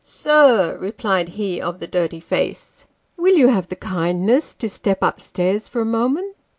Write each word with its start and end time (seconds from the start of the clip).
"Sir!" 0.23 0.77
replied 0.81 1.29
he 1.29 1.61
of 1.61 1.79
the 1.79 1.85
dirty 1.85 2.19
face." 2.19 2.85
Will 3.17 3.37
you 3.37 3.49
have 3.49 3.67
the 3.67 3.75
kindness 3.75 4.55
to 4.55 4.67
step 4.67 5.03
up 5.03 5.19
stairs 5.19 5.67
for 5.67 5.79
a 5.79 5.85
moment 5.85 6.35